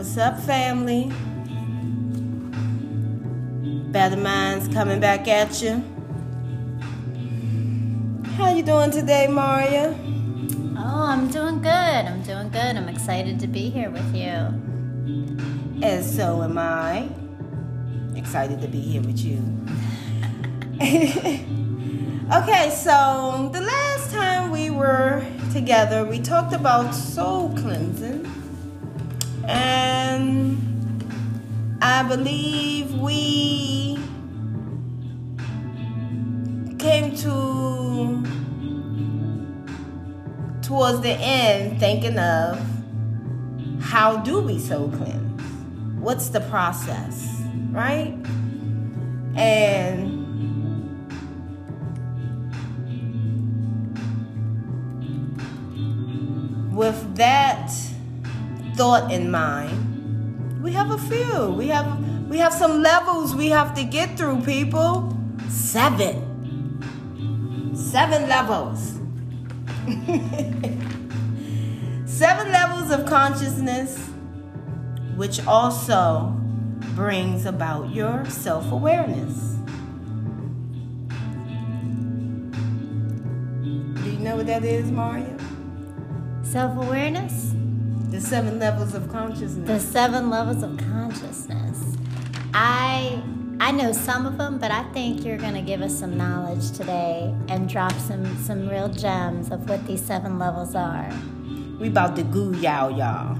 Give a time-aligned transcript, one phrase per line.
[0.00, 1.12] What's up, family?
[3.92, 5.84] Better Minds coming back at you.
[8.36, 9.94] How you doing today, Maria?
[10.78, 11.70] Oh, I'm doing good.
[11.70, 12.76] I'm doing good.
[12.78, 14.30] I'm excited to be here with you.
[15.82, 17.06] And so am I.
[18.16, 19.36] Excited to be here with you.
[22.32, 25.22] okay, so the last time we were
[25.52, 28.39] together, we talked about soul cleansing.
[29.50, 31.04] And
[31.82, 33.98] I believe we
[36.78, 38.24] came to
[40.62, 42.58] towards the end thinking of
[43.80, 45.42] how do we soul cleanse?
[45.98, 47.28] What's the process,
[47.72, 48.16] right?
[49.34, 50.20] And
[56.72, 57.70] with that
[58.80, 61.50] thought in mind, we have a few.
[61.50, 61.86] We have
[62.30, 65.14] we have some levels we have to get through, people.
[65.50, 66.80] Seven.
[67.74, 68.98] Seven levels.
[72.06, 73.98] Seven levels of consciousness,
[75.14, 76.34] which also
[76.94, 79.58] brings about your self awareness.
[84.02, 85.36] Do you know what that is, Maria?
[86.42, 87.54] Self awareness?
[88.10, 89.66] The seven levels of consciousness.
[89.68, 91.96] The seven levels of consciousness.
[92.52, 93.22] I
[93.60, 96.72] I know some of them, but I think you're going to give us some knowledge
[96.72, 101.08] today and drop some some real gems of what these seven levels are.
[101.78, 103.38] We about to goo yow y'all.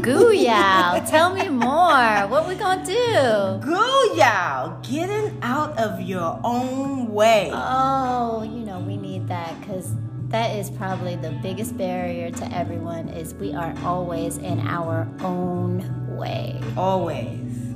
[0.00, 2.28] Goo yow, tell me more.
[2.28, 3.66] What we gonna do?
[3.66, 7.50] Goo yow, getting out of your own way.
[7.52, 9.92] Oh, you know we need that because
[10.30, 13.08] that is probably the biggest barrier to everyone.
[13.08, 16.60] Is we are always in our own way.
[16.76, 17.74] Always.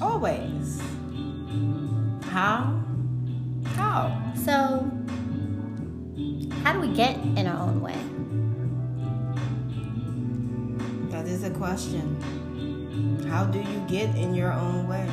[0.00, 0.80] Always.
[2.24, 2.82] How?
[3.76, 4.32] How?
[4.34, 4.90] So,
[6.64, 7.96] how do we get in our own way?
[11.10, 12.20] That is a question.
[13.28, 15.08] How do you get in your own way?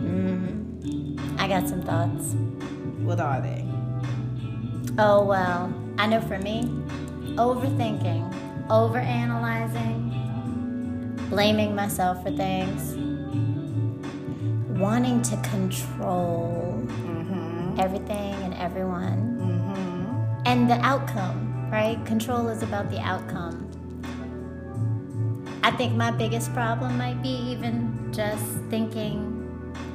[0.00, 1.40] Mm-hmm.
[1.40, 2.34] I got some thoughts.
[3.02, 3.65] What are they?
[4.98, 6.62] Oh, well, I know for me,
[7.36, 8.32] overthinking,
[8.68, 10.00] overanalyzing,
[11.28, 12.94] blaming myself for things,
[14.78, 17.78] wanting to control Mm-hmm.
[17.80, 20.42] everything and everyone, Mm-hmm.
[20.46, 22.02] and the outcome, right?
[22.06, 23.64] Control is about the outcome.
[25.62, 29.32] I think my biggest problem might be even just thinking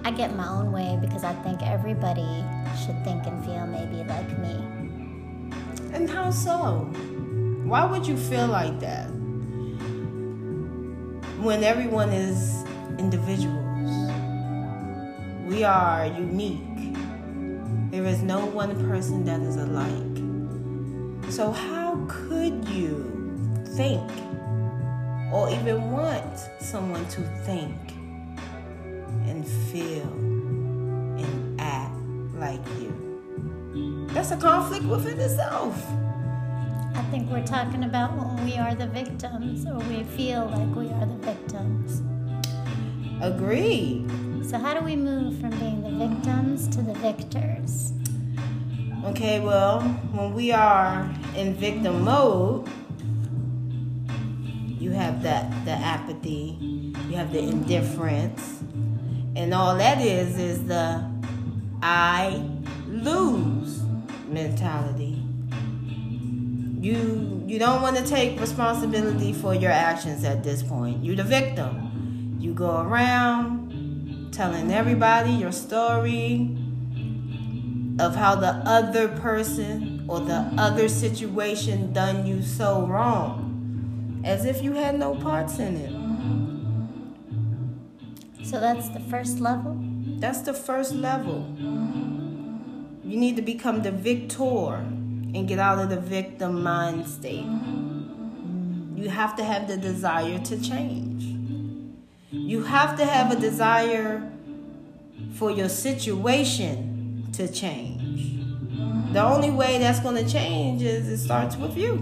[0.03, 2.43] I get my own way because I think everybody
[2.85, 4.57] should think and feel maybe like me.
[5.93, 6.89] And how so?
[7.65, 9.07] Why would you feel like that?
[11.41, 12.63] When everyone is
[12.97, 14.11] individuals,
[15.47, 16.95] we are unique.
[17.91, 21.31] There is no one person that is alike.
[21.31, 23.11] So, how could you
[23.75, 24.09] think
[25.31, 27.75] or even want someone to think
[29.27, 30.07] and feel
[31.19, 31.95] and act
[32.35, 33.10] like you?
[34.13, 35.81] That's a conflict within itself.
[36.95, 40.89] I think we're talking about when we are the victims or we feel like we
[40.91, 42.01] are the victims.
[43.21, 44.09] Agreed.
[44.45, 47.93] So, how do we move from being the victims to the victors?
[49.05, 49.79] Okay, well,
[50.11, 52.67] when we are in victim mode,
[54.77, 56.57] you have that the apathy,
[57.07, 58.61] you have the indifference,
[59.37, 61.09] and all that is is the
[61.81, 62.45] I
[62.87, 63.80] lose
[64.31, 65.23] mentality.
[66.79, 71.03] You you don't want to take responsibility for your actions at this point.
[71.03, 72.37] You're the victim.
[72.39, 76.57] You go around telling everybody your story
[77.99, 84.63] of how the other person or the other situation done you so wrong as if
[84.63, 85.91] you had no parts in it.
[88.45, 89.77] So, that's the first level.
[90.19, 91.45] That's the first level.
[93.11, 97.45] You need to become the victor and get out of the victim mind state.
[98.95, 101.25] You have to have the desire to change.
[102.31, 104.31] You have to have a desire
[105.33, 108.39] for your situation to change.
[109.11, 111.95] The only way that's going to change is it starts with you.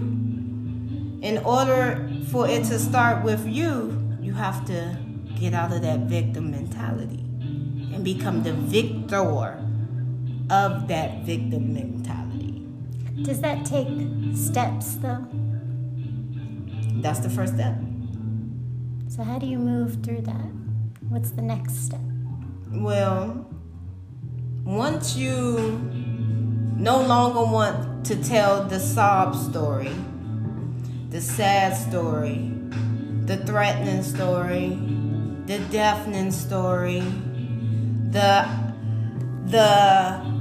[1.22, 4.96] In order for it to start with you, you have to
[5.40, 7.24] get out of that victim mentality
[7.92, 9.24] and become the victor
[10.50, 12.66] of that victim mentality.
[13.22, 13.88] Does that take
[14.34, 15.26] steps though?
[17.00, 17.76] That's the first step.
[19.08, 20.50] So, how do you move through that?
[21.08, 22.00] What's the next step?
[22.72, 23.46] Well,
[24.64, 25.80] once you
[26.76, 29.92] no longer want to tell the sob story,
[31.10, 32.52] the sad story,
[33.24, 34.78] the threatening story,
[35.46, 37.00] the deafening story,
[38.10, 38.48] the
[39.46, 40.39] the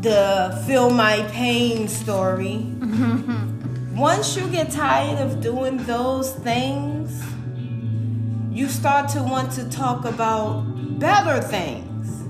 [0.00, 2.66] the feel my pain story.
[2.78, 3.96] Mm-hmm.
[3.96, 7.20] Once you get tired of doing those things,
[8.56, 10.62] you start to want to talk about
[11.00, 12.22] better things.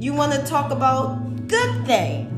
[0.00, 2.28] You want to talk about good things.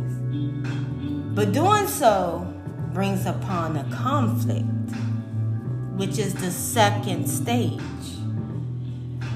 [1.34, 2.46] But doing so
[2.92, 4.66] brings upon a conflict,
[5.96, 7.80] which is the second stage.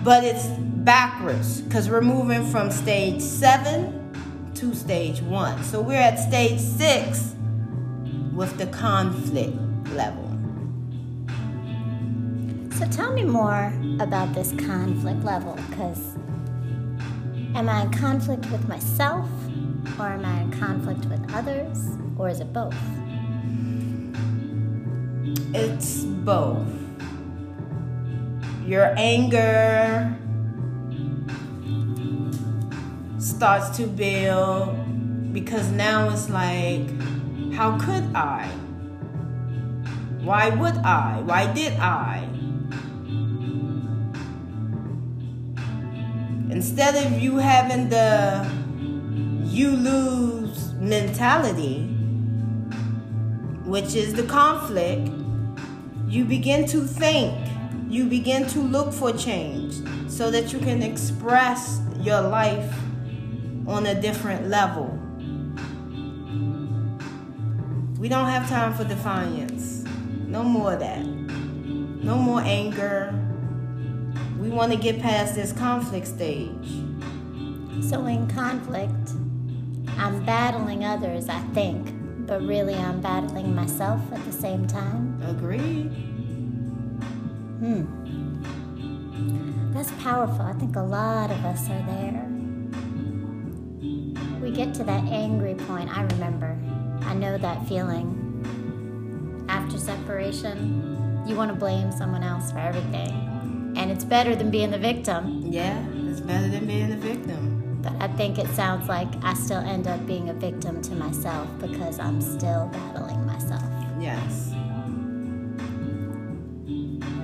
[0.04, 3.97] But it's backwards because we're moving from stage seven
[4.58, 5.62] to stage one.
[5.62, 7.36] So we're at stage six
[8.34, 9.56] with the conflict
[9.92, 10.24] level.
[12.76, 16.16] So tell me more about this conflict level because
[17.54, 19.28] am I in conflict with myself
[19.96, 22.74] or am I in conflict with others or is it both?
[25.54, 26.66] It's both.
[28.66, 30.18] Your anger
[33.38, 36.90] starts to build because now it's like,
[37.52, 38.48] how could I?
[40.22, 41.20] Why would I?
[41.20, 42.28] Why did I?
[46.50, 48.44] Instead of you having the
[49.44, 51.84] you lose mentality,
[53.64, 55.12] which is the conflict,
[56.08, 57.38] you begin to think,
[57.88, 59.76] you begin to look for change
[60.10, 62.74] so that you can express your life
[63.68, 64.86] on a different level.
[67.98, 69.84] We don't have time for defiance.
[70.26, 71.04] No more of that.
[71.04, 73.12] No more anger.
[74.40, 76.68] We want to get past this conflict stage.
[77.82, 79.10] So, in conflict,
[79.98, 81.92] I'm battling others, I think,
[82.26, 85.20] but really I'm battling myself at the same time.
[85.26, 85.90] Agreed.
[87.60, 87.84] Hmm.
[89.72, 90.42] That's powerful.
[90.42, 92.37] I think a lot of us are there.
[94.48, 96.58] We get to that angry point, I remember.
[97.02, 99.44] I know that feeling.
[99.46, 103.74] After separation, you want to blame someone else for everything.
[103.76, 105.42] And it's better than being the victim.
[105.44, 107.78] Yeah, it's better than being the victim.
[107.82, 111.46] But I think it sounds like I still end up being a victim to myself
[111.60, 113.70] because I'm still battling myself.
[114.00, 114.54] Yes.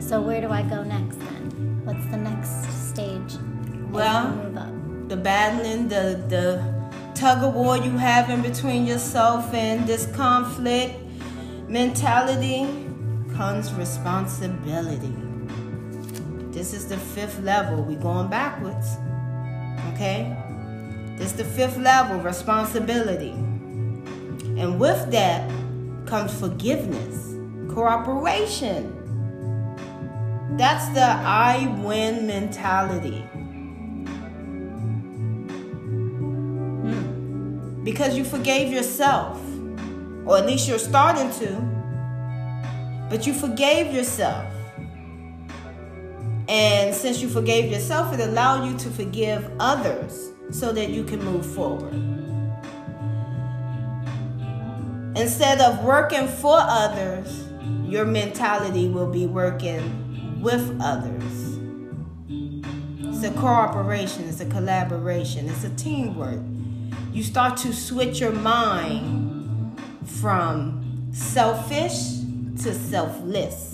[0.06, 1.80] So where do I go next then?
[1.84, 3.38] What's the next stage?
[3.90, 4.28] Well,
[5.08, 6.73] the battling, the the
[7.24, 10.94] tug of war you have in between yourself and this conflict
[11.68, 12.66] mentality
[13.34, 15.16] comes responsibility.
[16.52, 17.82] This is the fifth level.
[17.82, 18.98] We going backwards.
[19.94, 20.36] Okay?
[21.16, 23.30] This the fifth level, responsibility.
[24.60, 25.50] And with that
[26.04, 27.36] comes forgiveness,
[27.72, 28.92] cooperation.
[30.58, 33.24] That's the I win mentality.
[37.84, 39.38] Because you forgave yourself,
[40.24, 44.46] or at least you're starting to, but you forgave yourself.
[46.48, 51.22] And since you forgave yourself, it allowed you to forgive others so that you can
[51.22, 51.92] move forward.
[55.16, 57.44] Instead of working for others,
[57.84, 61.58] your mentality will be working with others.
[63.00, 66.40] It's a cooperation, it's a collaboration, it's a teamwork
[67.14, 72.18] you start to switch your mind from selfish
[72.60, 73.70] to selfless.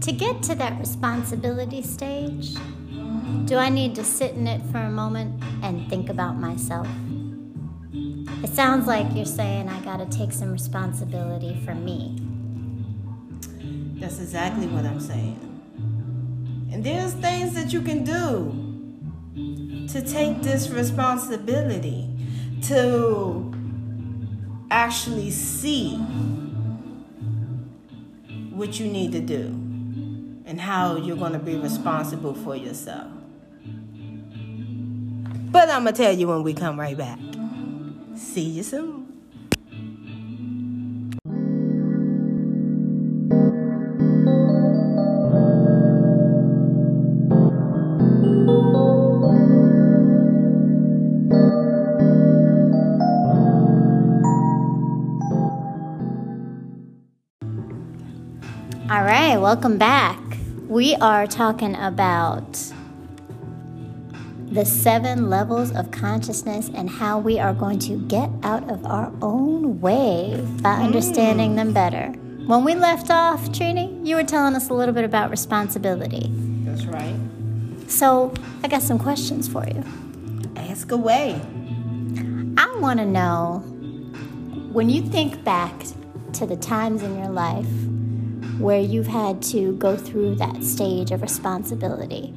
[0.00, 2.54] To get to that responsibility stage,
[3.44, 6.88] do I need to sit in it for a moment and think about myself?
[8.42, 12.18] It sounds like you're saying I gotta take some responsibility for me.
[14.00, 15.38] That's exactly what I'm saying.
[16.72, 18.61] And there's things that you can do
[19.88, 22.08] to take this responsibility,
[22.62, 23.52] to
[24.70, 25.96] actually see
[28.50, 29.46] what you need to do
[30.46, 33.10] and how you're going to be responsible for yourself.
[35.50, 37.18] But I'm going to tell you when we come right back.
[38.16, 39.01] See you soon.
[59.42, 60.20] Welcome back.
[60.68, 62.52] We are talking about
[64.52, 69.12] the seven levels of consciousness and how we are going to get out of our
[69.20, 70.84] own way by mm.
[70.84, 72.12] understanding them better.
[72.46, 76.30] When we left off, Trini, you were telling us a little bit about responsibility.
[76.64, 77.16] That's right.
[77.88, 78.32] So
[78.62, 79.82] I got some questions for you.
[80.54, 81.40] Ask away.
[82.56, 83.58] I want to know
[84.70, 85.74] when you think back
[86.34, 87.66] to the times in your life
[88.58, 92.28] where you've had to go through that stage of responsibility,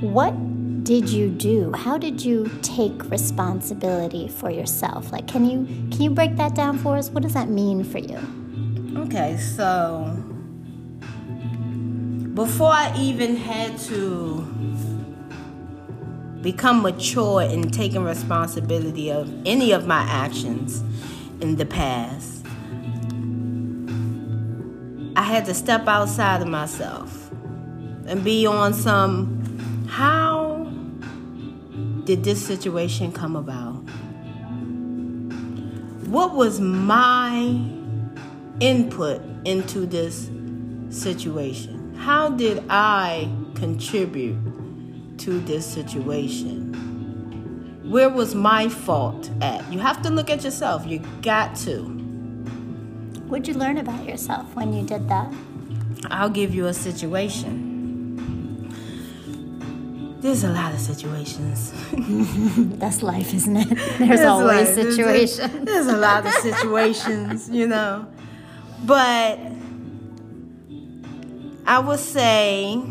[0.00, 0.34] what
[0.84, 1.72] did you do?
[1.72, 5.12] How did you take responsibility for yourself?
[5.12, 7.10] Like can you can you break that down for us?
[7.10, 8.18] What does that mean for you?
[8.96, 10.16] Okay, so
[12.34, 14.46] before I even had to
[16.42, 20.82] become mature in taking responsibility of any of my actions
[21.40, 22.39] in the past,
[25.30, 27.30] had to step outside of myself
[28.06, 30.70] and be on some how
[32.04, 33.74] did this situation come about?
[36.06, 37.62] What was my
[38.60, 40.30] input into this
[40.88, 41.94] situation?
[41.94, 44.38] How did I contribute
[45.18, 46.72] to this situation?
[47.84, 49.72] Where was my fault at?
[49.72, 50.86] You have to look at yourself.
[50.86, 51.99] You got to.
[53.30, 55.32] What'd you learn about yourself when you did that?
[56.10, 57.68] I'll give you a situation.
[60.20, 61.72] There's a lot of situations.
[62.80, 63.68] That's life, isn't it?
[63.98, 65.64] There's always there's a- situations.
[65.64, 68.08] There's a lot of situations, you know.
[68.84, 69.38] But
[71.66, 72.82] I would say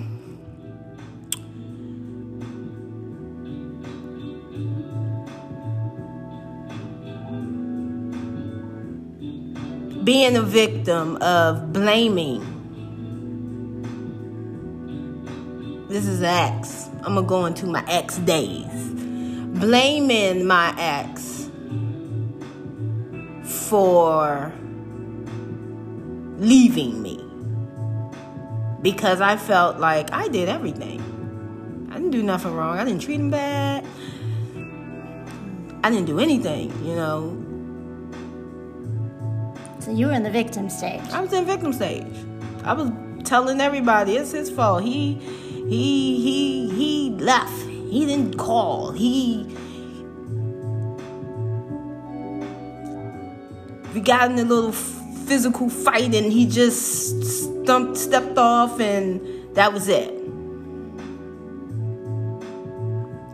[10.09, 12.41] being a victim of blaming.
[15.87, 16.89] This is ex.
[17.03, 18.65] I'm gonna go into my ex days.
[19.59, 21.51] Blaming my ex
[23.43, 24.51] for
[26.39, 27.23] leaving me
[28.81, 31.87] because I felt like I did everything.
[31.91, 32.79] I didn't do nothing wrong.
[32.79, 33.85] I didn't treat him bad.
[35.83, 37.48] I didn't do anything, you know.
[39.89, 41.01] So you were in the victim stage.
[41.09, 42.05] I was in victim stage.
[42.63, 42.91] I was
[43.23, 44.83] telling everybody it's his fault.
[44.83, 45.15] He
[45.67, 47.59] he he he left.
[47.63, 48.91] He didn't call.
[48.91, 49.47] He
[53.95, 59.19] we got in a little physical fight and he just stumped stepped off and
[59.55, 60.13] that was it.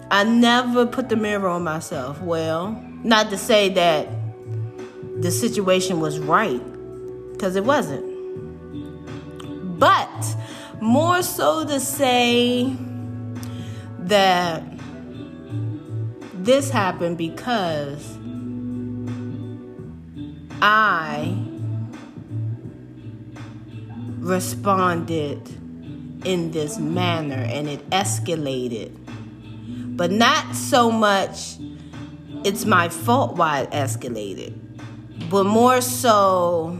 [0.09, 2.21] I never put the mirror on myself.
[2.21, 4.07] Well, not to say that
[5.25, 6.61] the situation was right
[7.31, 8.05] because it wasn't.
[9.79, 10.35] But
[10.79, 12.75] more so to say
[14.01, 14.61] that
[16.35, 18.19] this happened because
[20.61, 21.35] I
[24.19, 25.49] responded
[26.23, 28.95] in this manner and it escalated.
[29.97, 31.57] But not so much
[32.45, 34.53] it's my fault why it escalated,
[35.29, 36.79] but more so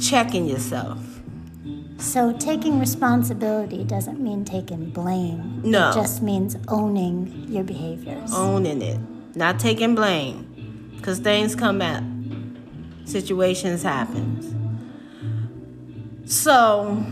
[0.00, 0.98] checking yourself.
[1.98, 5.60] So taking responsibility doesn't mean taking blame.
[5.64, 5.90] No.
[5.90, 8.32] It just means owning your behaviors.
[8.32, 9.00] owning it,
[9.34, 12.04] not taking blame, because things come up,
[13.04, 14.44] situations happen.
[16.24, 17.04] So,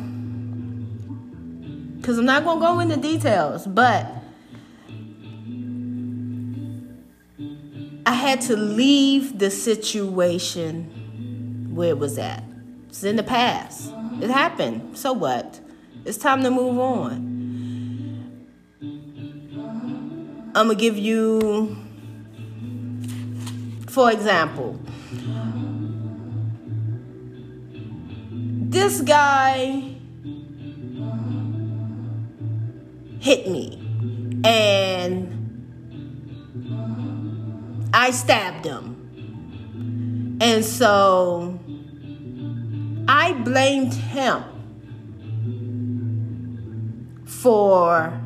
[1.97, 4.06] because I'm not gonna go into details, but
[8.06, 12.44] I had to leave the situation where it was at.
[12.88, 13.92] It's in the past.
[14.22, 14.96] It happened.
[14.96, 15.58] So what?
[16.04, 17.34] It's time to move on.
[20.54, 21.76] I'm gonna give you,
[23.88, 24.78] for example,
[28.70, 29.82] this guy
[33.18, 33.82] hit me
[34.44, 35.36] and
[37.99, 40.37] I stabbed him.
[40.43, 41.59] And so
[43.09, 44.45] I blamed him
[47.25, 48.21] for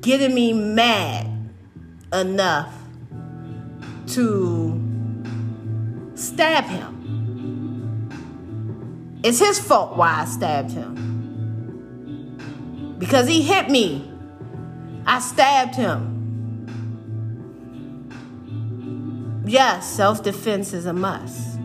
[0.00, 1.28] getting me mad
[2.12, 2.74] enough
[4.08, 4.82] to
[6.16, 8.10] stab him.
[9.22, 10.96] It's his fault why I stabbed him.
[12.98, 14.10] Because he hit me.
[15.06, 16.19] I stabbed him.
[19.50, 21.56] Yes, self defense is a must.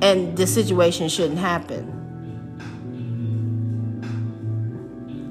[0.00, 1.98] And the situation shouldn't happen.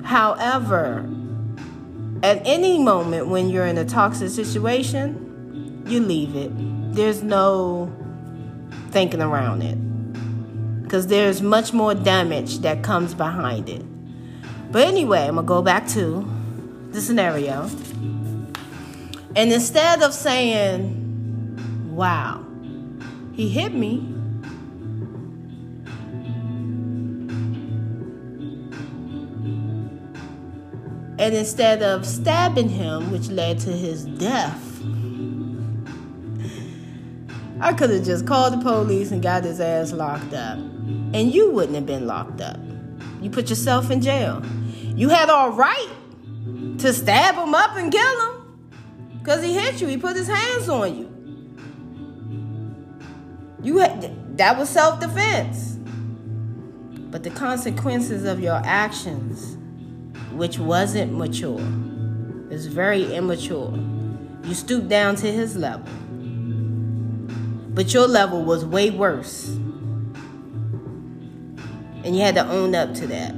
[0.04, 1.10] However,
[2.24, 6.52] at any moment when you're in a toxic situation, you leave it.
[6.94, 7.92] There's no
[8.90, 9.78] thinking around it.
[10.84, 13.82] Because there's much more damage that comes behind it.
[14.72, 16.30] But anyway, I'm to go back to
[16.92, 17.70] the scenario.
[19.34, 22.46] And instead of saying, wow,
[23.34, 24.00] he hit me,
[31.18, 34.82] and instead of stabbing him, which led to his death,
[37.62, 40.58] I could have just called the police and got his ass locked up.
[40.58, 42.60] And you wouldn't have been locked up.
[43.22, 44.44] You put yourself in jail.
[44.96, 45.90] You had all right
[46.80, 48.41] to stab him up and kill him.
[49.22, 49.88] Because he hit you.
[49.88, 51.08] He put his hands on you.
[53.62, 55.78] You had, that was self-defense.
[57.12, 59.58] But the consequences of your actions,
[60.32, 61.62] which wasn't mature,
[62.50, 63.78] is very immature.
[64.44, 65.88] You stooped down to his level.
[67.74, 69.50] But your level was way worse.
[72.04, 73.36] And you had to own up to that.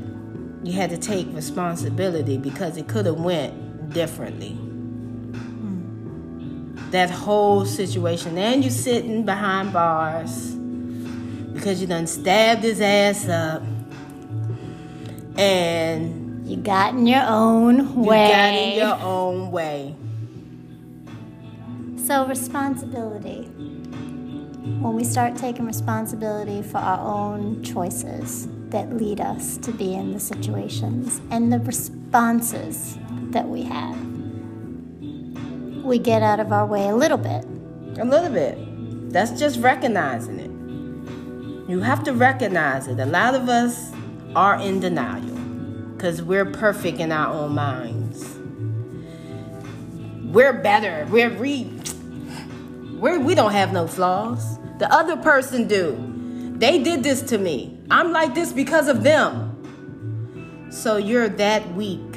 [0.64, 4.58] You had to take responsibility because it could have went differently
[6.94, 8.38] that whole situation.
[8.38, 10.52] And you sitting behind bars
[11.54, 13.64] because you done stabbed his ass up.
[15.36, 18.28] And you got in your own way.
[18.28, 19.96] You got in your own way.
[22.06, 23.46] So responsibility.
[24.80, 30.14] When we start taking responsibility for our own choices that lead us to be in
[30.14, 33.00] the situations and the responses
[33.32, 34.13] that we have
[35.84, 37.46] we get out of our way a little bit.
[38.00, 39.12] A little bit.
[39.12, 41.70] That's just recognizing it.
[41.70, 43.00] You have to recognize it.
[43.00, 43.92] A lot of us
[44.36, 45.36] are in denial
[45.96, 48.38] because we're perfect in our own minds.
[50.34, 51.06] We're better.
[51.10, 51.72] We're we
[52.94, 54.58] we're, we don't have no flaws.
[54.80, 56.54] The other person do.
[56.58, 57.78] They did this to me.
[57.92, 60.70] I'm like this because of them.
[60.72, 62.13] So you're that weak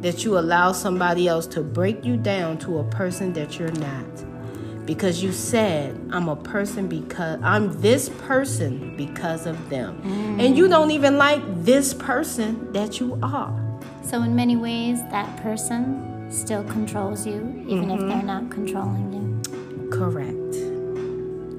[0.00, 4.86] that you allow somebody else to break you down to a person that you're not.
[4.86, 10.00] Because you said, I'm a person because I'm this person because of them.
[10.02, 10.46] Mm.
[10.46, 13.62] And you don't even like this person that you are.
[14.02, 18.02] So, in many ways, that person still controls you, even mm-hmm.
[18.04, 19.90] if they're not controlling you.
[19.90, 20.54] Correct.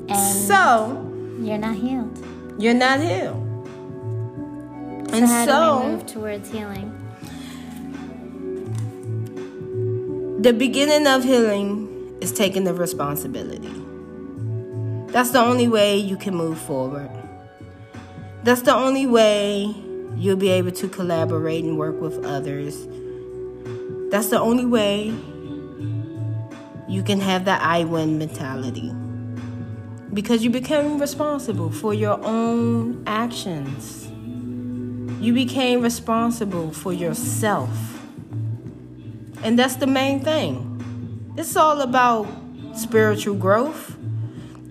[0.09, 1.03] And so,
[1.41, 2.25] you're not healed.
[2.57, 3.43] You're not healed.
[5.09, 6.96] So and how so, do we move towards healing?
[10.39, 13.73] The beginning of healing is taking the responsibility.
[15.11, 17.09] That's the only way you can move forward.
[18.43, 19.73] That's the only way
[20.15, 22.87] you'll be able to collaborate and work with others.
[24.11, 25.11] That's the only way
[26.87, 28.93] you can have that I win mentality.
[30.13, 34.05] Because you became responsible for your own actions.
[35.19, 37.96] You became responsible for yourself.
[39.43, 41.33] And that's the main thing.
[41.37, 42.27] It's all about
[42.75, 43.95] spiritual growth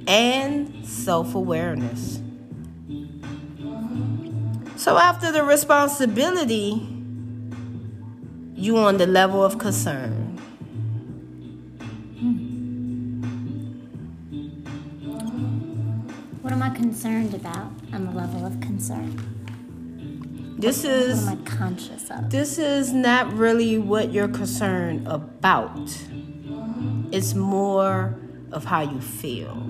[0.07, 2.21] and self awareness.
[4.77, 6.87] So, after the responsibility,
[8.55, 10.39] you on the level of concern.
[12.19, 13.23] Hmm.
[16.43, 19.36] What am I concerned about on the level of concern?
[20.59, 22.31] This is am I conscious of?
[22.31, 25.79] This is not really what you're concerned about.
[27.13, 28.19] It's more
[28.53, 29.63] of how you feel.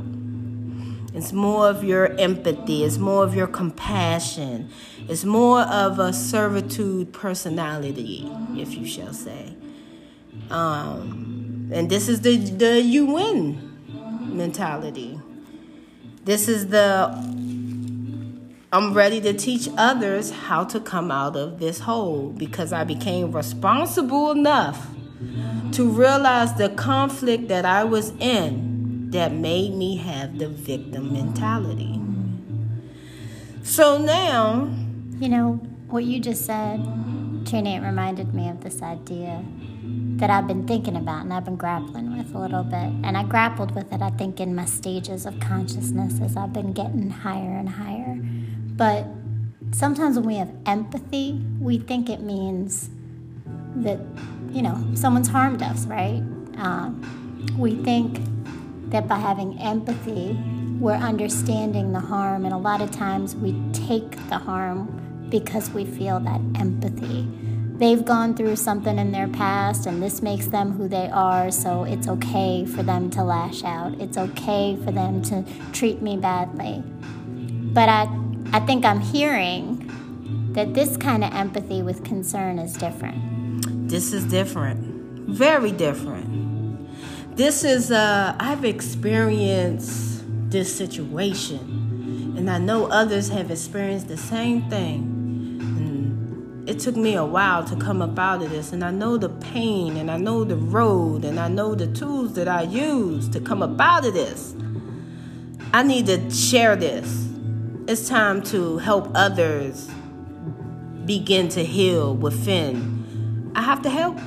[1.13, 2.85] It's more of your empathy.
[2.85, 4.71] It's more of your compassion.
[5.09, 9.57] It's more of a servitude personality, if you shall say.
[10.51, 15.21] Um, and this is the the you win mentality.
[16.25, 17.11] This is the
[18.77, 23.33] I'm ready to teach others how to come out of this hole because I became
[23.33, 24.89] responsible enough
[25.73, 31.99] to realize the conflict that I was in that made me have the victim mentality.
[33.63, 34.71] So now,
[35.21, 35.55] you know,
[35.89, 36.81] what you just said,
[37.45, 39.43] Trini, it reminded me of this idea
[40.17, 42.93] that I've been thinking about and I've been grappling with a little bit.
[43.05, 46.75] And I grappled with it, I think, in my stages of consciousness as I've been
[46.75, 48.19] getting higher and higher.
[48.77, 49.07] But
[49.73, 52.91] sometimes when we have empathy, we think it means
[53.77, 54.01] that,
[54.53, 56.23] you know, someone's harmed us, right?
[56.59, 57.03] Um,
[57.59, 58.21] we think
[58.91, 60.39] that by having empathy,
[60.79, 65.85] we're understanding the harm, and a lot of times we take the harm because we
[65.85, 67.27] feel that empathy.
[67.79, 71.85] They've gone through something in their past, and this makes them who they are, so
[71.85, 74.01] it's okay for them to lash out.
[74.01, 76.83] It's okay for them to treat me badly.
[77.73, 78.05] But I,
[78.53, 79.91] I think I'm hearing
[80.53, 83.89] that this kind of empathy with concern is different.
[83.89, 85.29] This is different.
[85.29, 86.27] Very different.
[87.37, 94.69] This is, uh, I've experienced this situation, and I know others have experienced the same
[94.71, 95.13] thing.
[96.67, 99.29] It took me a while to come up out of this, and I know the
[99.29, 103.41] pain, and I know the road, and I know the tools that I use to
[103.41, 104.53] come up out of this.
[105.73, 107.29] I need to share this.
[107.89, 109.89] It's time to help others
[111.05, 113.53] begin to heal within.
[113.55, 114.19] I have to help.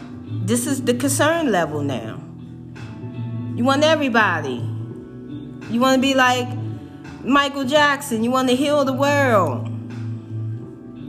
[0.45, 2.23] This is the concern level now.
[3.55, 4.65] You want everybody.
[5.69, 6.47] You want to be like
[7.25, 8.23] Michael Jackson.
[8.23, 9.67] You want to heal the world.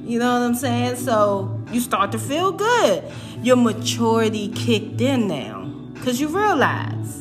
[0.04, 0.96] You know what I'm saying?
[0.96, 3.04] So you start to feel good.
[3.44, 7.19] Your maturity kicked in now because you realize.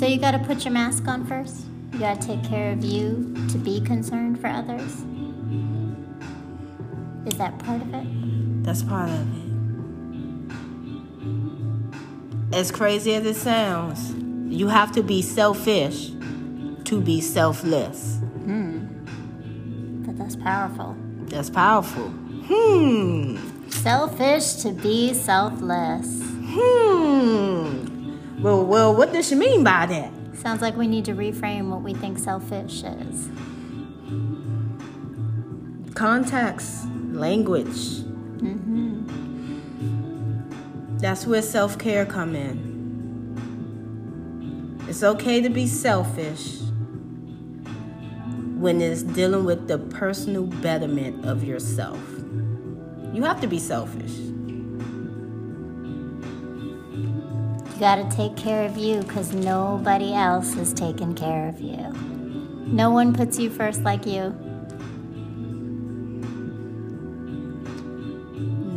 [0.00, 1.66] So you got to put your mask on first?
[1.92, 5.04] You got to take care of you to be concerned for others.
[7.26, 8.64] Is that part of it?
[8.64, 9.50] That's part of it.
[12.56, 14.14] As crazy as it sounds,
[14.50, 16.12] you have to be selfish
[16.84, 18.20] to be selfless.
[18.44, 18.86] Hmm.
[20.06, 20.96] But that's powerful.
[21.26, 22.08] That's powerful.
[22.46, 23.36] Hmm.
[23.68, 26.22] Selfish to be selfless.
[26.22, 27.89] Hmm.
[28.42, 30.10] Well, well, what does she mean by that?
[30.34, 33.28] Sounds like we need to reframe what we think selfish is.
[35.94, 38.00] Context, language.
[38.40, 39.06] Mm-hmm.
[40.96, 42.70] That's where self care come in.
[44.88, 46.60] It's okay to be selfish
[48.56, 52.00] when it's dealing with the personal betterment of yourself.
[53.12, 54.29] You have to be selfish.
[57.80, 61.78] Got to take care of you because nobody else is taking care of you.
[62.66, 64.34] No one puts you first like you.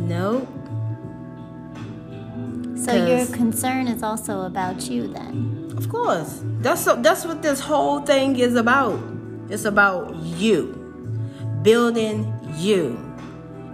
[0.08, 0.48] Nope.
[2.76, 5.74] So your concern is also about you then.
[5.76, 6.42] Of course.
[6.60, 8.98] That's that's what this whole thing is about.
[9.50, 10.72] It's about you.
[11.62, 12.98] Building you.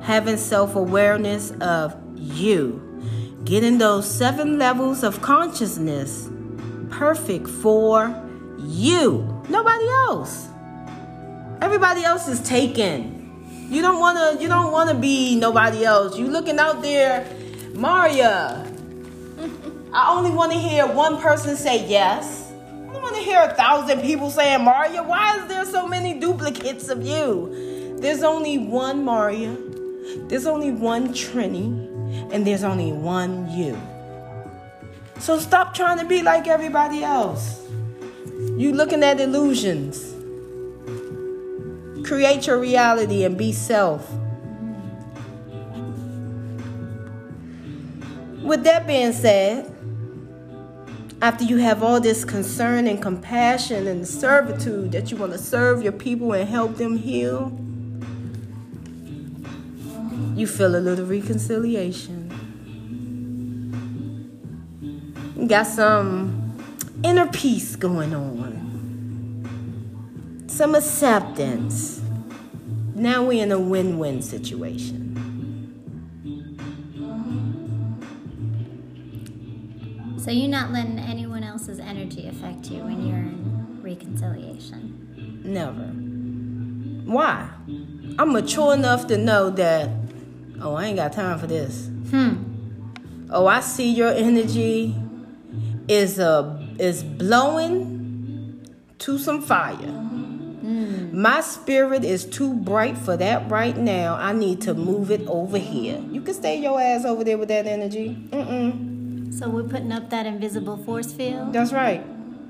[0.03, 2.89] Having self-awareness of you
[3.44, 6.29] getting those seven levels of consciousness
[6.90, 8.14] perfect for
[8.59, 10.48] you, nobody else.
[11.61, 13.16] Everybody else is taken.
[13.70, 16.18] You don't wanna you don't wanna be nobody else.
[16.18, 17.26] You looking out there,
[17.74, 18.66] Maria.
[19.92, 22.53] I only want to hear one person say yes.
[22.62, 25.03] I don't want to hear a thousand people saying Maria.
[25.03, 27.96] Why is there so many duplicates of you?
[27.98, 29.57] There's only one Maria.
[30.29, 31.89] There's only one Trini
[32.33, 33.81] and there's only one you.
[35.18, 37.61] So stop trying to be like everybody else.
[38.57, 40.14] You looking at illusions.
[42.07, 44.11] Create your reality and be self.
[48.42, 49.70] With that being said,
[51.23, 55.83] after you have all this concern and compassion and servitude that you want to serve
[55.83, 57.53] your people and help them heal,
[60.40, 62.31] you feel a little reconciliation.
[65.37, 66.57] You got some
[67.05, 69.44] inner peace going on,
[70.48, 72.00] some acceptance.
[72.94, 75.09] Now we're in a win win situation.
[80.18, 85.42] So you're not letting anyone else's energy affect you when you're in reconciliation?
[85.44, 85.85] Never.
[87.11, 87.50] Why?
[88.18, 90.00] I'm mature enough to know that
[90.61, 91.88] Oh, I ain't got time for this.
[92.11, 92.44] Hmm.
[93.31, 94.94] Oh, I see your energy
[95.88, 98.66] is uh is blowing
[98.99, 99.77] to some fire.
[99.77, 101.12] Mm.
[101.12, 104.14] My spirit is too bright for that right now.
[104.14, 106.01] I need to move it over here.
[106.11, 108.16] You can stay your ass over there with that energy.
[108.31, 109.33] Mm-mm.
[109.33, 111.53] So we're putting up that invisible force field?
[111.53, 112.05] That's right.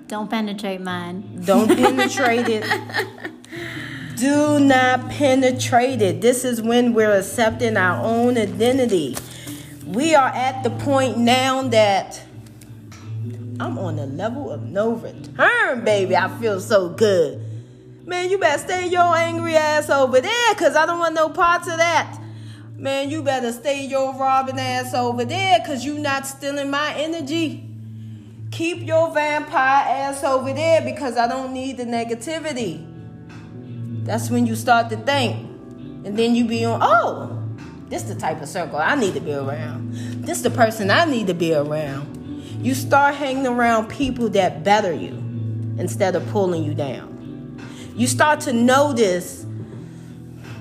[0.08, 1.42] Don't penetrate mine.
[1.44, 2.64] Don't penetrate it.
[4.20, 6.20] Do not penetrate it.
[6.20, 9.16] This is when we're accepting our own identity.
[9.86, 12.20] We are at the point now that
[13.58, 16.14] I'm on the level of no return, baby.
[16.14, 17.42] I feel so good.
[18.04, 21.66] Man, you better stay your angry ass over there because I don't want no parts
[21.66, 22.20] of that.
[22.76, 27.66] man, you better stay your robbing ass over there because you're not stealing my energy.
[28.50, 32.89] Keep your vampire ass over there because I don't need the negativity.
[34.04, 35.36] That's when you start to think.
[36.04, 37.36] And then you be on, oh,
[37.88, 39.92] this the type of circle I need to be around.
[40.24, 42.16] This the person I need to be around.
[42.62, 45.14] You start hanging around people that better you
[45.78, 47.58] instead of pulling you down.
[47.96, 49.44] You start to notice,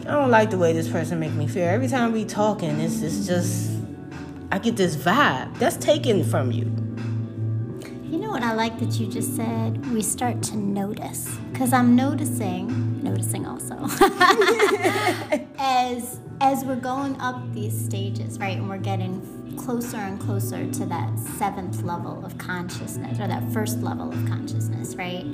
[0.01, 1.63] I don't like the way this person make me feel.
[1.63, 3.71] Every time we talking, it's, it's just,
[4.51, 5.57] I get this vibe.
[5.59, 6.65] That's taken from you.
[8.29, 9.91] Know what I like that you just said?
[9.91, 11.35] We start to notice.
[11.51, 13.73] Because I'm noticing, noticing also,
[15.57, 20.85] as as we're going up these stages, right, and we're getting closer and closer to
[20.85, 25.25] that seventh level of consciousness or that first level of consciousness, right?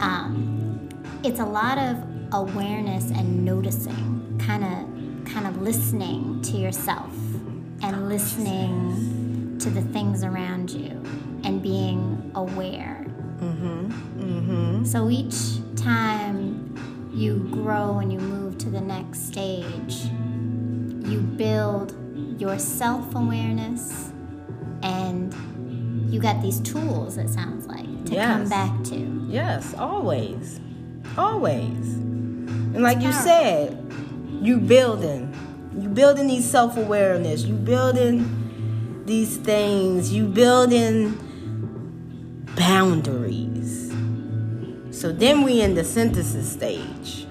[0.00, 0.90] Um,
[1.24, 1.96] it's a lot of
[2.32, 7.14] awareness and noticing, kind of, kind of listening to yourself
[7.80, 11.02] and listening to the things around you
[11.46, 13.06] and being aware.
[13.38, 13.90] Mm-hmm.
[14.20, 14.84] Mm-hmm.
[14.84, 16.74] So each time
[17.14, 20.04] you grow and you move to the next stage,
[21.08, 21.94] you build
[22.40, 24.10] your self awareness
[24.82, 25.32] and
[26.12, 28.26] you got these tools, it sounds like, to Yes.
[28.36, 29.26] come back to.
[29.28, 30.60] Yes, always.
[31.16, 31.94] Always.
[31.94, 33.78] And like you said,
[34.40, 35.32] you building.
[35.78, 37.44] You building these self-awareness.
[37.44, 40.12] You building these things.
[40.12, 41.18] You building
[42.56, 43.92] boundaries.
[44.90, 47.26] So then we in the synthesis stage.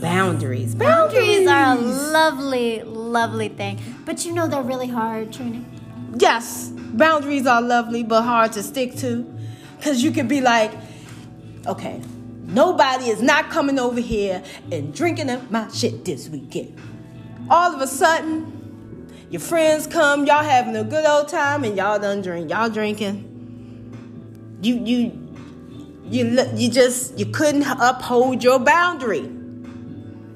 [0.00, 0.74] Boundaries.
[0.74, 3.78] Boundaries are a lovely, lovely thing.
[4.06, 5.64] But you know they're really hard, Trini.
[6.18, 9.30] Yes, boundaries are lovely but hard to stick to.
[9.76, 10.72] Because you could be like,
[11.66, 12.00] okay,
[12.44, 16.78] nobody is not coming over here and drinking up my shit this weekend.
[17.50, 21.98] All of a sudden, your friends come, y'all having a good old time, and y'all
[21.98, 22.50] done drink.
[22.50, 23.29] Y'all drinking.
[24.62, 25.28] You you
[26.04, 29.28] you you just you couldn't uphold your boundary.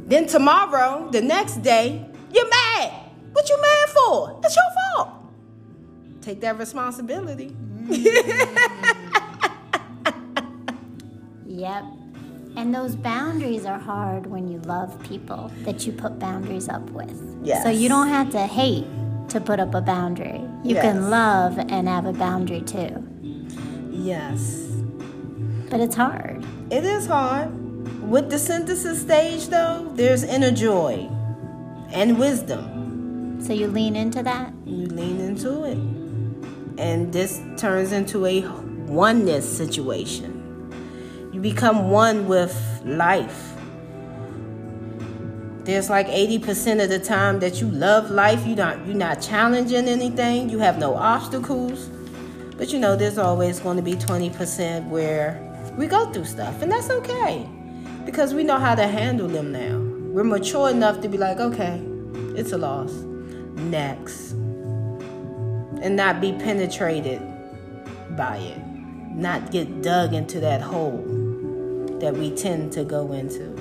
[0.07, 2.93] Then tomorrow, the next day, you're mad.
[3.33, 4.41] What you mad for?
[4.45, 4.65] It's your
[4.97, 5.11] fault.
[6.23, 7.55] Take that responsibility.
[11.47, 11.85] Yep.
[12.57, 17.13] And those boundaries are hard when you love people that you put boundaries up with.
[17.43, 17.63] Yes.
[17.65, 18.87] So you don't have to hate
[19.29, 20.41] to put up a boundary.
[20.63, 20.83] You Yes.
[20.83, 23.07] can love and have a boundary too.
[24.05, 24.69] Yes.
[25.71, 26.45] But it's hard.
[26.71, 27.51] It is hard.
[28.07, 31.09] With the synthesis stage, though, there's inner joy
[31.91, 33.41] and wisdom.
[33.41, 34.53] So you lean into that.
[34.67, 35.79] You lean into it.
[36.79, 38.43] And this turns into a
[38.87, 40.71] oneness situation.
[41.33, 43.55] You become one with life.
[45.65, 48.47] There's like 80% of the time that you love life.
[48.47, 50.51] you're not you're not challenging anything.
[50.51, 51.89] You have no obstacles.
[52.57, 55.41] But you know, there's always going to be 20% where
[55.77, 57.49] we go through stuff, and that's okay.
[58.05, 59.79] Because we know how to handle them now.
[60.13, 61.83] We're mature enough to be like, okay,
[62.37, 62.93] it's a loss.
[63.57, 64.33] Next.
[65.83, 67.21] And not be penetrated
[68.17, 68.63] by it.
[69.15, 71.03] Not get dug into that hole
[72.01, 73.53] that we tend to go into.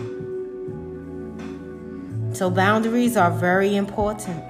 [2.33, 4.43] So, boundaries are very important.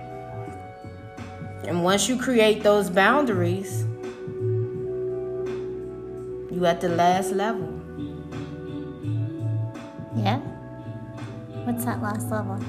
[1.66, 3.86] And once you create those boundaries,
[6.64, 7.68] you at the last level.
[10.16, 10.40] Yeah?
[11.66, 12.60] What's that last level?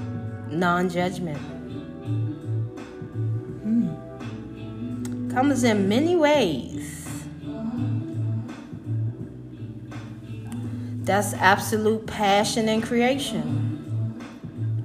[0.51, 1.39] non-judgment
[3.65, 3.89] hmm.
[5.31, 7.25] comes in many ways
[11.03, 14.23] that's absolute passion and creation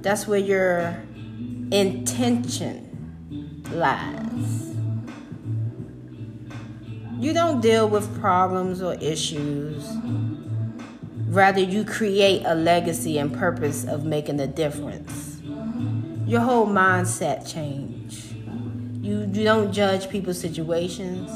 [0.02, 1.00] that's where your
[1.70, 2.86] intention
[3.70, 4.19] lies
[7.20, 9.86] you don't deal with problems or issues
[11.30, 15.40] Rather, you create a legacy and purpose of making a difference.
[16.26, 18.34] Your whole mindset change.
[19.00, 21.30] You, you don't judge people's situations.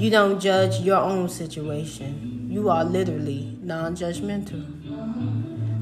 [0.00, 2.48] You don't judge your own situation.
[2.50, 4.64] You are literally non-judgmental.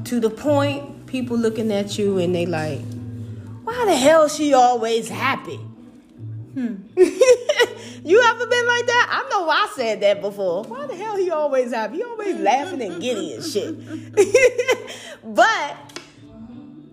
[0.03, 2.81] To the point, people looking at you and they like,
[3.63, 5.55] why the hell she always happy?
[6.53, 6.75] Hmm.
[8.07, 9.07] you ever been like that?
[9.11, 10.63] I know I said that before.
[10.63, 11.91] Why the hell he always have?
[11.91, 13.75] He always laughing and giddy and shit.
[15.23, 15.99] but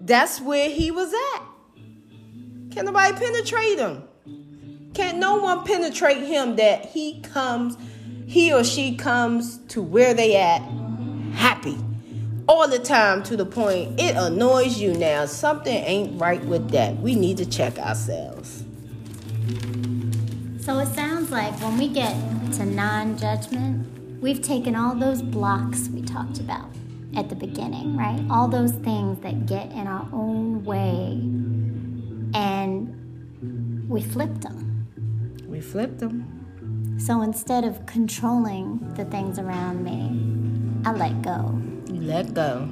[0.00, 1.42] that's where he was at.
[2.72, 4.02] Can't nobody penetrate him.
[4.92, 7.76] Can't no one penetrate him that he comes,
[8.26, 10.62] he or she comes to where they at
[11.34, 11.78] happy.
[12.48, 15.26] all the time to the point it annoys you now.
[15.26, 16.96] Something ain't right with that.
[16.98, 18.64] We need to check ourselves.
[20.64, 22.14] So it sounds like when we get
[22.54, 26.70] to non judgment, we've taken all those blocks we talked about
[27.14, 28.24] at the beginning, right?
[28.30, 31.20] All those things that get in our own way
[32.34, 34.88] and we flipped them.
[35.46, 36.96] We flipped them.
[36.98, 41.60] So instead of controlling the things around me, I let go.
[41.92, 42.68] You let go.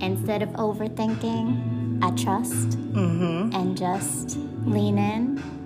[0.00, 3.54] Instead of overthinking, I trust Mm-hmm.
[3.54, 5.57] and just lean in.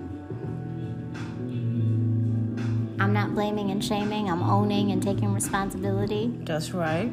[3.03, 6.31] I'm not blaming and shaming, I'm owning and taking responsibility.
[6.43, 7.11] That's right.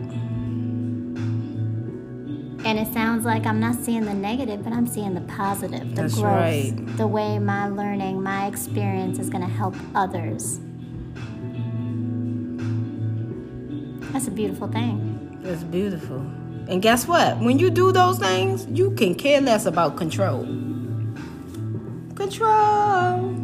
[2.65, 6.03] And it sounds like I'm not seeing the negative, but I'm seeing the positive, the
[6.03, 6.97] That's growth, right.
[6.97, 10.61] the way my learning, my experience is going to help others.
[14.13, 15.41] That's a beautiful thing.
[15.43, 16.19] That's beautiful.
[16.69, 17.39] And guess what?
[17.41, 20.45] When you do those things, you can care less about control.
[22.15, 23.40] Control.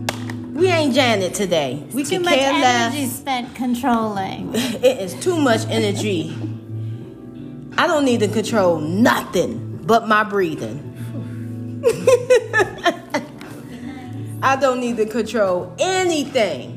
[0.57, 1.85] We ain't Janet today.
[1.93, 3.17] We Too can much care energy less.
[3.17, 4.55] spent controlling.
[4.55, 6.35] It is too much energy.
[7.77, 10.95] I don't need to control nothing but my breathing.
[14.43, 16.73] I don't need to control anything.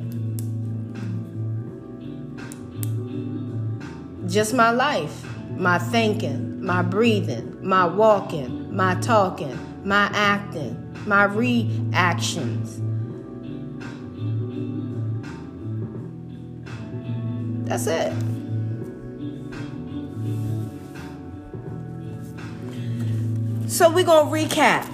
[4.27, 12.81] Just my life, my thinking, my breathing, my walking, my talking, my acting, my reactions.
[17.69, 18.11] That's it.
[23.69, 24.85] So we're gonna recap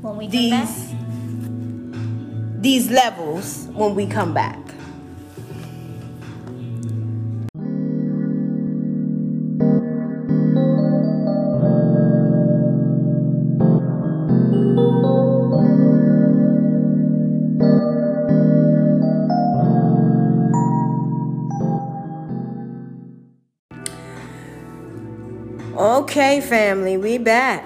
[0.00, 0.88] When we these
[2.60, 4.58] these levels when we come back.
[26.40, 27.64] Family, we back.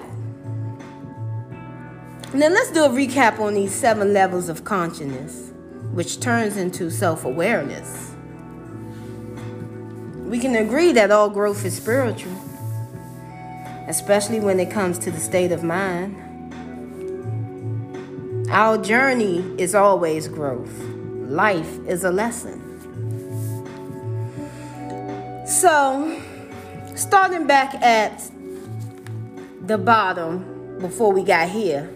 [2.33, 5.53] Now let's do a recap on these seven levels of consciousness,
[5.93, 8.13] which turns into self awareness.
[10.25, 12.35] We can agree that all growth is spiritual,
[13.87, 16.15] especially when it comes to the state of mind.
[18.49, 20.77] Our journey is always growth,
[21.29, 22.61] life is a lesson.
[25.47, 26.21] So,
[26.95, 28.31] starting back at
[29.67, 29.85] the mm.
[29.85, 31.91] bottom before we got here.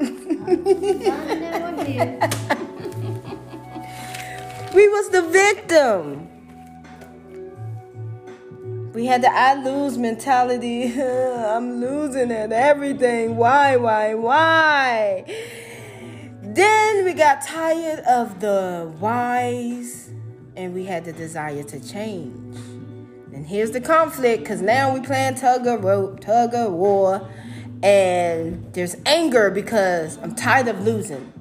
[4.74, 6.28] We was the victim.
[8.94, 10.84] We had the I lose mentality.
[11.02, 13.36] I'm losing at everything.
[13.36, 15.24] Why, why, why?
[16.42, 20.08] Then we got tired of the whys
[20.56, 22.56] and we had the desire to change.
[23.32, 27.26] And here's the conflict because now we playing tug of rope, tug of war,
[27.82, 31.32] and there's anger because I'm tired of losing.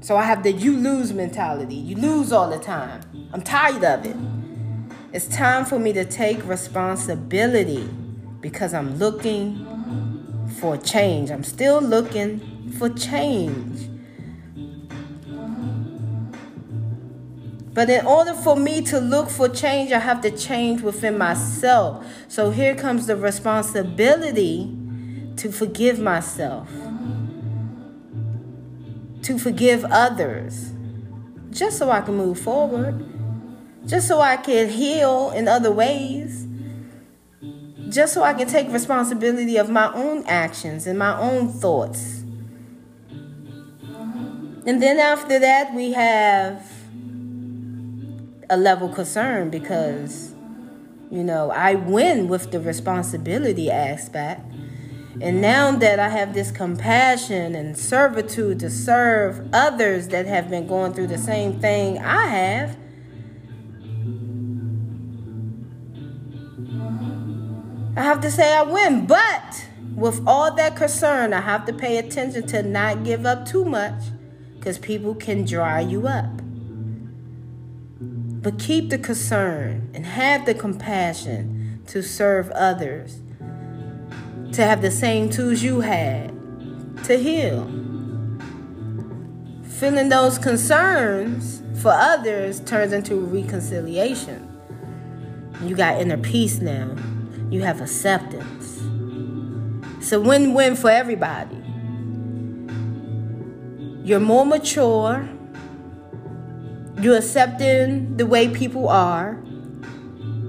[0.00, 1.76] So I have the you lose mentality.
[1.76, 3.02] You lose all the time.
[3.32, 4.16] I'm tired of it.
[5.12, 7.88] It's time for me to take responsibility
[8.40, 9.64] because I'm looking
[10.60, 11.30] for change.
[11.30, 13.87] I'm still looking for change.
[17.74, 22.04] But in order for me to look for change, I have to change within myself.
[22.28, 24.76] So here comes the responsibility
[25.36, 26.68] to forgive myself,
[29.22, 30.72] to forgive others,
[31.50, 33.04] just so I can move forward,
[33.86, 36.46] just so I can heal in other ways,
[37.88, 42.22] just so I can take responsibility of my own actions and my own thoughts.
[44.66, 46.77] And then after that, we have
[48.50, 50.34] a level concern because,
[51.10, 54.42] you know, I win with the responsibility aspect.
[55.20, 60.66] And now that I have this compassion and servitude to serve others that have been
[60.66, 62.76] going through the same thing I have,
[67.96, 69.06] I have to say I win.
[69.06, 73.64] But with all that concern, I have to pay attention to not give up too
[73.64, 74.00] much
[74.56, 76.40] because people can dry you up.
[78.40, 83.20] But keep the concern and have the compassion to serve others,
[84.52, 86.32] to have the same tools you had
[87.04, 87.64] to heal.
[89.78, 94.44] Feeling those concerns for others turns into reconciliation.
[95.62, 96.94] You got inner peace now.
[97.50, 98.82] You have acceptance.
[99.98, 101.56] It's a win win for everybody.
[104.04, 105.28] You're more mature.
[107.00, 109.40] You're accepting the way people are.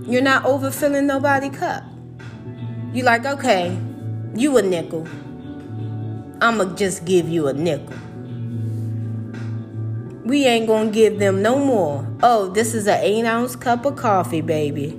[0.07, 1.83] You're not overfilling nobody cup.
[2.91, 3.77] You like, okay,
[4.33, 5.07] you a nickel.
[6.41, 7.93] I'ma just give you a nickel.
[10.25, 12.07] We ain't gonna give them no more.
[12.23, 14.91] Oh, this is an eight ounce cup of coffee, baby.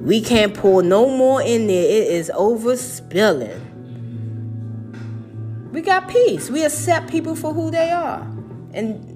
[0.00, 1.84] We can't pour no more in there.
[1.84, 3.60] It is overspilling.
[5.72, 6.50] We got peace.
[6.50, 8.22] We accept people for who they are.
[8.72, 9.15] And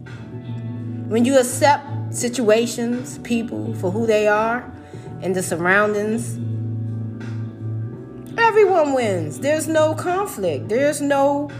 [1.11, 4.72] when you accept situations, people for who they are,
[5.22, 6.36] and the surroundings,
[8.38, 9.40] everyone wins.
[9.40, 11.50] There's no conflict, there's no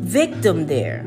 [0.00, 1.06] victim there.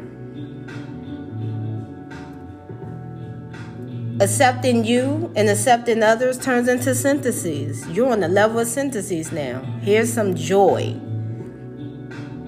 [4.21, 7.85] Accepting you and accepting others turns into syntheses.
[7.89, 9.63] You're on the level of syntheses now.
[9.81, 10.93] Here's some joy.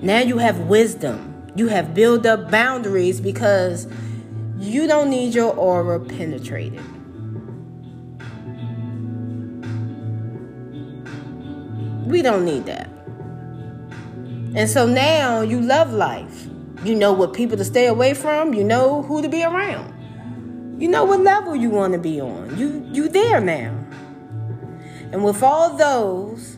[0.01, 1.51] Now you have wisdom.
[1.57, 3.89] You have built up boundaries because
[4.65, 6.81] you don't need your aura penetrated.
[12.05, 12.89] We don't need that.
[14.55, 16.47] And so now you love life.
[16.83, 19.93] You know what people to stay away from, you know who to be around.
[20.79, 22.57] You know what level you want to be on.
[22.57, 23.73] You you there now.
[25.11, 26.57] And with all those,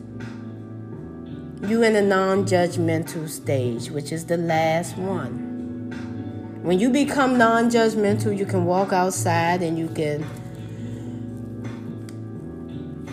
[1.62, 5.47] you in a non-judgmental stage, which is the last one.
[6.62, 10.26] When you become non-judgmental, you can walk outside and you can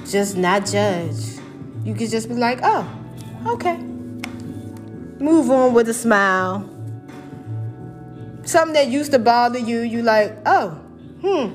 [0.10, 1.38] just not judge.
[1.84, 2.88] You can just be like, "Oh,
[3.48, 3.78] okay."
[5.20, 6.70] Move on with a smile.
[8.44, 10.70] Something that used to bother you, you like, "Oh,
[11.22, 11.54] hmm.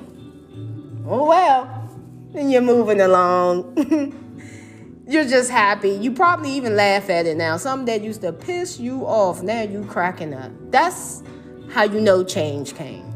[1.06, 1.88] Oh well."
[2.34, 3.74] And you're moving along.
[5.08, 5.90] you're just happy.
[5.90, 7.56] You probably even laugh at it now.
[7.56, 10.52] Something that used to piss you off, now you cracking up.
[10.70, 11.24] That's
[11.72, 13.06] how you know change came.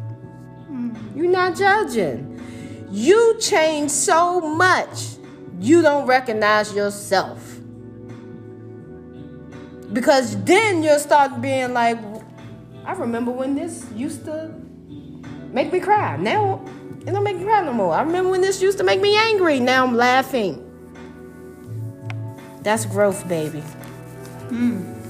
[1.15, 2.41] You're not judging.
[2.91, 5.17] You change so much,
[5.61, 7.41] you don't recognize yourself.
[9.93, 11.99] Because then you'll start being like,
[12.85, 14.53] I remember when this used to
[15.53, 16.17] make me cry.
[16.17, 16.65] Now
[17.07, 17.95] it don't make me cry no more.
[17.95, 19.61] I remember when this used to make me angry.
[19.61, 20.61] Now I'm laughing.
[22.63, 23.63] That's growth, baby.
[24.49, 25.04] Mm.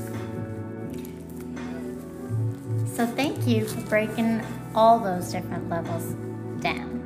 [2.95, 4.41] So thank you for breaking
[4.73, 6.15] all those different levels
[6.63, 7.03] down.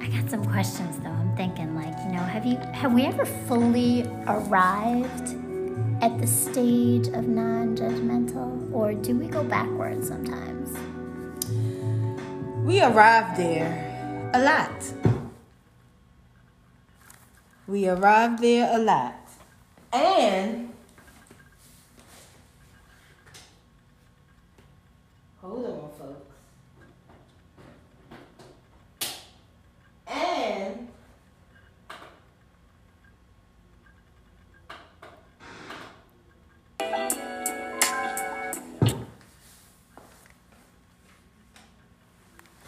[0.00, 1.10] I got some questions though.
[1.10, 5.36] I'm thinking like, you know, have you have we ever fully arrived
[6.02, 10.76] at the stage of non-judgmental or do we go backwards sometimes?
[12.66, 14.82] We arrived there a lot.
[17.68, 19.14] We arrived there a lot.
[19.92, 20.72] And
[25.48, 26.24] hold on, folks.
[30.06, 30.88] And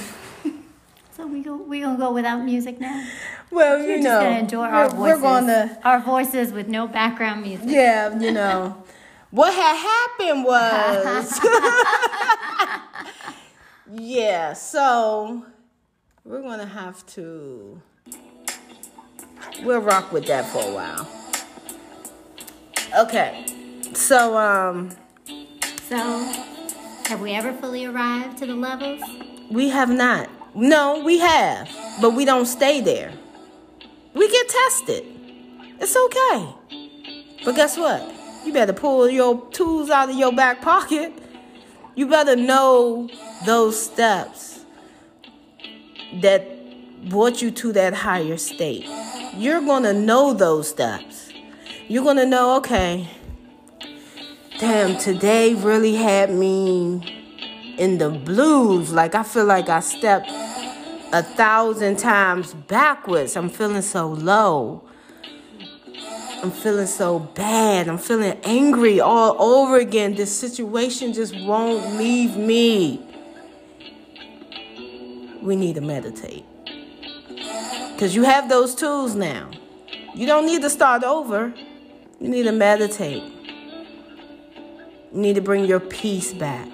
[1.16, 3.03] So we go we gonna go without music now?
[3.49, 4.99] well, We're you just know, gonna enjoy our we're, voices.
[4.99, 7.66] we're gonna our voices with no background music.
[7.70, 8.84] Yeah, you know.
[9.32, 9.76] what had
[10.20, 11.39] happened was
[13.92, 15.46] Yeah, so
[16.26, 17.82] we're gonna have to
[19.64, 21.08] we'll rock with that for a while.
[22.98, 23.46] Okay.
[23.94, 24.92] So um
[25.88, 25.98] So
[27.08, 29.02] have we ever fully arrived to the levels?
[29.50, 30.30] we have not.
[30.54, 31.70] No, we have,
[32.02, 33.14] but we don't stay there.
[34.14, 35.06] We get tested.
[35.80, 36.56] It's okay.
[37.46, 38.14] But guess what?
[38.44, 41.14] You better pull your tools out of your back pocket.
[41.98, 43.10] You better know
[43.43, 44.60] those steps
[46.22, 48.86] that brought you to that higher state.
[49.34, 51.32] You're going to know those steps.
[51.88, 53.10] You're going to know, okay,
[54.60, 58.93] damn, today really had me in the blues.
[58.93, 60.30] Like I feel like I stepped
[61.12, 63.36] a thousand times backwards.
[63.36, 64.87] I'm feeling so low.
[66.44, 67.88] I'm feeling so bad.
[67.88, 70.14] I'm feeling angry all over again.
[70.14, 73.02] This situation just won't leave me.
[75.42, 76.46] We need to meditate.
[77.94, 79.50] Because you have those tools now.
[80.14, 81.54] You don't need to start over.
[82.20, 83.24] You need to meditate.
[85.14, 86.70] You need to bring your peace back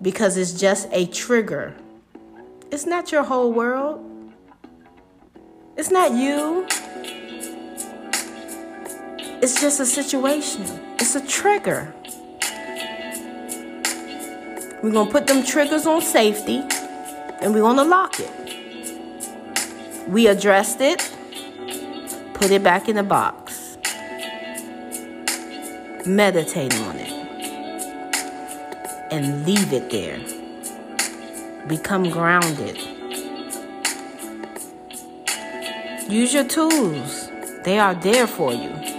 [0.00, 1.76] because it's just a trigger.
[2.70, 4.04] It's not your whole world.
[5.76, 6.66] It's not you.
[9.44, 10.64] It's just a situation.
[10.98, 11.92] It's a trigger.
[14.82, 16.62] We're going to put them triggers on safety
[17.42, 18.30] and we're going to lock it.
[20.08, 21.12] We addressed it,
[22.32, 23.76] put it back in the box.
[26.06, 27.12] Meditate on it
[29.12, 30.20] and leave it there.
[31.68, 32.78] Become grounded.
[36.08, 37.28] Use your tools,
[37.64, 38.93] they are there for you.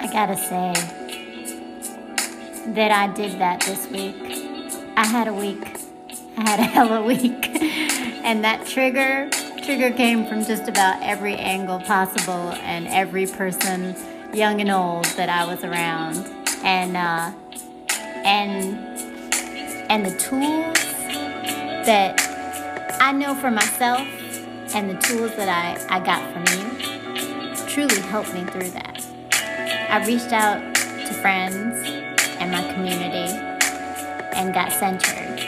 [0.00, 0.72] I gotta say
[2.72, 4.16] that I did that this week.
[4.96, 5.76] I had a week.
[6.38, 7.48] I had a hell of a week.
[8.24, 9.28] and that trigger
[9.62, 13.94] trigger came from just about every angle possible and every person,
[14.32, 16.16] young and old, that I was around.
[16.64, 17.32] And uh,
[18.24, 18.78] and
[19.90, 20.74] and the tools
[21.84, 22.18] that
[23.02, 24.08] I know for myself
[24.74, 26.70] and the tools that I, I got from you
[27.68, 28.89] truly helped me through that.
[29.90, 31.88] I reached out to friends
[32.38, 33.34] and my community
[34.36, 35.40] and got centered.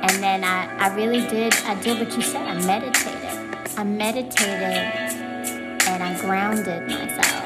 [0.00, 2.48] And then I, I really did, I did what you said.
[2.48, 3.78] I meditated.
[3.78, 5.12] I meditated
[5.86, 7.44] and I grounded myself.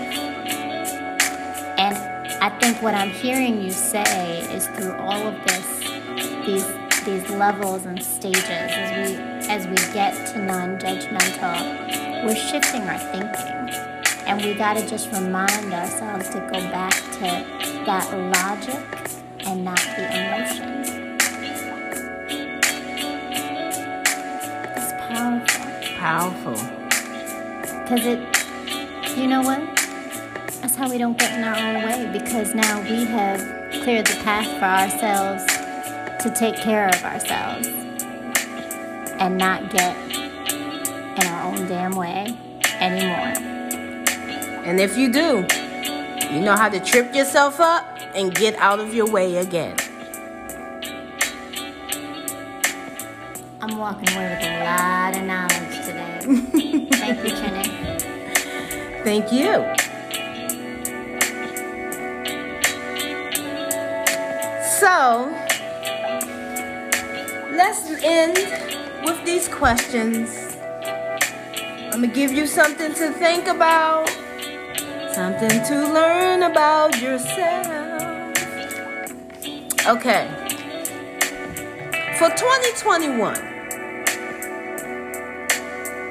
[1.76, 1.96] And
[2.40, 5.66] I think what I'm hearing you say is through all of this,
[6.46, 9.16] these these levels and stages as we
[9.48, 13.85] as we get to non-judgmental, we're shifting our thinking.
[14.26, 17.20] And we got to just remind ourselves to go back to
[17.86, 18.84] that logic
[19.46, 20.84] and not the emotion.
[24.76, 25.66] It's powerful.
[25.96, 26.76] Powerful.
[27.82, 29.60] Because it, you know what?
[30.60, 33.40] That's how we don't get in our own way because now we have
[33.84, 35.46] cleared the path for ourselves
[36.24, 37.68] to take care of ourselves
[39.20, 42.36] and not get in our own damn way
[42.80, 43.45] anymore.
[44.66, 45.46] And if you do,
[46.34, 47.86] you know how to trip yourself up
[48.16, 49.76] and get out of your way again.
[53.60, 56.18] I'm walking away with a lot of knowledge today.
[56.96, 57.66] Thank you, Trini.
[59.04, 59.62] Thank you.
[64.80, 65.30] So,
[67.56, 68.36] let's end
[69.04, 70.56] with these questions.
[71.92, 74.10] I'm going to give you something to think about,
[75.16, 77.66] something to learn about yourself.
[79.86, 80.28] Okay.
[82.18, 83.34] For 2021,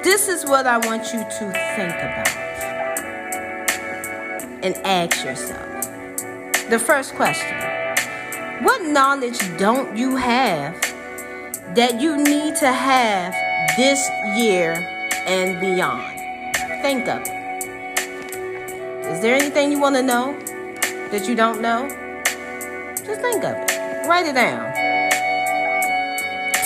[0.02, 2.36] this is what I want you to think about
[4.64, 5.84] and ask yourself.
[6.68, 7.56] The first question
[8.64, 10.74] What knowledge don't you have
[11.76, 13.32] that you need to have
[13.76, 14.72] this year
[15.28, 16.02] and beyond?
[16.82, 17.35] Think of it.
[19.08, 20.36] Is there anything you want to know
[21.12, 21.88] that you don't know?
[23.04, 24.08] Just think of it.
[24.08, 24.74] Write it down.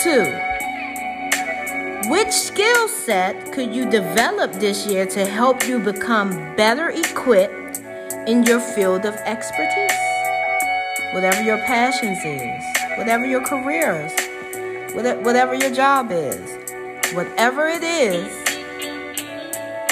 [0.01, 0.25] Two.
[2.09, 7.77] Which skill set could you develop this year to help you become better equipped
[8.27, 9.91] in your field of expertise?
[11.13, 16.57] Whatever your passions is, whatever your career is, whatever your job is,
[17.13, 18.27] whatever it is,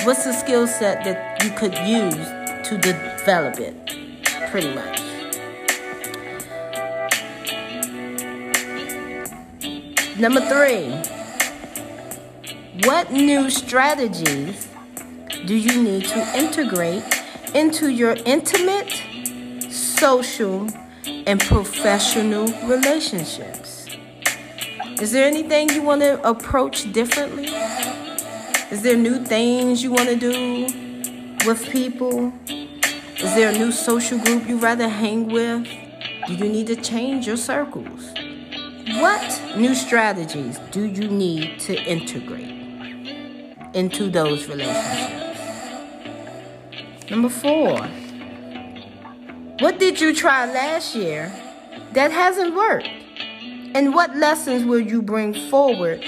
[0.04, 2.39] what's the skill set that you could use
[2.70, 3.76] to develop it?
[4.52, 5.02] Pretty much.
[10.20, 10.92] Number three,
[12.86, 14.68] what new strategies
[15.48, 17.04] do you need to integrate
[17.56, 18.92] into your intimate,
[19.72, 20.68] social,
[21.26, 23.88] and professional relationships?
[25.02, 27.48] Is there anything you want to approach differently?
[28.70, 30.68] Is there new things you want to do
[31.48, 32.32] with people?
[33.22, 35.68] Is there a new social group you'd rather hang with?
[36.26, 38.14] Do you need to change your circles?
[38.94, 42.56] What new strategies do you need to integrate
[43.74, 45.38] into those relationships?
[47.12, 47.86] Number four,
[49.60, 51.30] what did you try last year
[51.92, 52.88] that hasn't worked?
[53.76, 56.06] And what lessons will you bring forward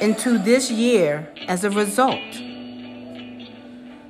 [0.00, 2.49] into this year as a result?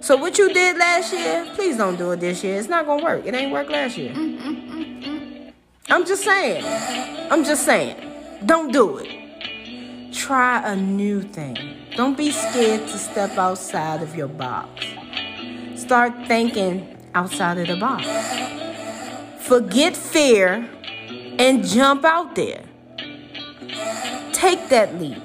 [0.01, 2.57] So, what you did last year, please don't do it this year.
[2.59, 3.26] It's not going to work.
[3.26, 4.12] It ain't worked last year.
[4.12, 5.53] Mm, mm, mm,
[5.90, 6.64] I'm just saying.
[7.30, 7.96] I'm just saying.
[8.46, 10.12] Don't do it.
[10.12, 11.76] Try a new thing.
[11.96, 14.86] Don't be scared to step outside of your box.
[15.76, 18.07] Start thinking outside of the box.
[19.46, 20.66] Forget fear
[21.38, 22.62] and jump out there.
[24.32, 25.22] Take that leap.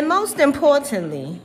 [0.00, 1.42] And most importantly,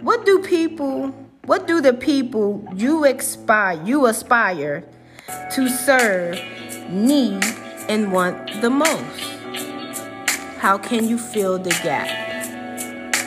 [0.00, 4.82] what do people, what do the people you aspire, you aspire
[5.52, 6.34] to serve
[6.90, 7.44] need
[7.88, 9.20] and want the most?
[10.58, 12.10] How can you fill the gap?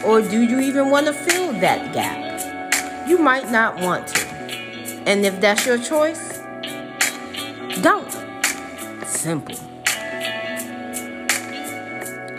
[0.04, 3.08] Or do you even want to fill that gap?
[3.08, 4.28] You might not want to.
[5.08, 6.40] And if that's your choice,
[7.82, 8.12] don't.
[9.08, 9.56] Simple.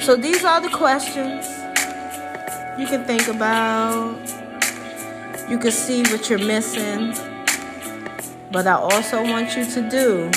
[0.00, 1.57] So these are the questions
[2.78, 4.16] you can think about.
[5.50, 7.12] You can see what you're missing.
[8.52, 10.30] But I also want you to do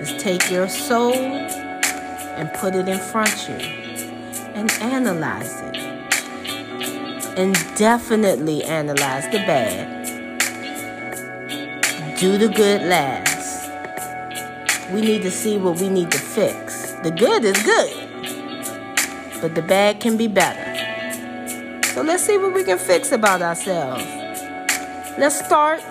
[0.00, 3.68] is take your soul and put it in front of you
[4.54, 5.76] and analyze it.
[7.36, 9.88] And definitely analyze the bad.
[12.18, 13.68] Do the good last.
[14.92, 16.92] We need to see what we need to fix.
[17.02, 17.90] The good is good,
[19.40, 20.71] but the bad can be better.
[21.94, 24.02] So let's see what we can fix about ourselves.
[25.18, 25.82] Let's start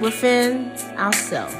[0.00, 1.56] within ourselves.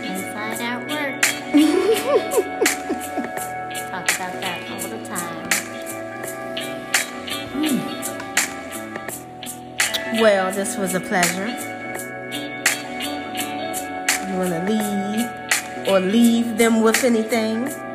[0.00, 1.22] Inside out work.
[3.90, 5.50] Talk about that all the time.
[7.50, 7.80] Hmm.
[10.22, 11.48] Well, this was a pleasure.
[14.28, 17.85] You want to leave or leave them with anything?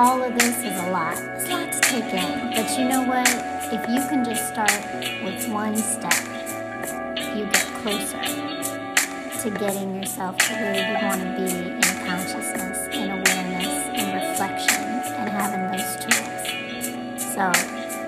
[0.00, 1.12] All of this is a lot.
[1.12, 2.54] It's a lot to take in.
[2.54, 3.28] But you know what?
[3.70, 4.72] If you can just start
[5.22, 6.16] with one step,
[7.36, 8.22] you get closer
[9.42, 13.70] to getting yourself to where you want to be in consciousness, in awareness,
[14.00, 14.82] in reflection,
[15.20, 16.40] and having those tools.
[17.34, 17.52] So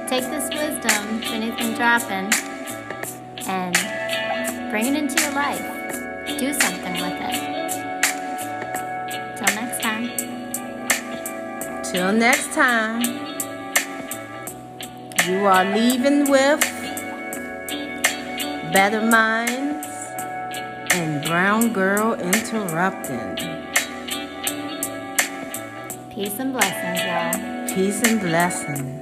[0.09, 2.33] take this wisdom Benny's dropping
[3.47, 3.77] and
[4.71, 5.61] bring it into your life.
[6.39, 6.82] Do something
[11.93, 13.03] Till next time,
[15.29, 16.61] you are leaving with
[18.73, 19.87] better minds
[20.95, 23.37] and brown girl interrupting.
[26.09, 27.75] Peace and blessings, y'all.
[27.75, 29.02] Peace and blessings.